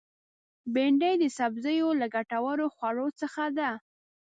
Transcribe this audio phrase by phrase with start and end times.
[0.73, 3.69] بېنډۍ د سبزیو له ګټورو خوړو څخه ده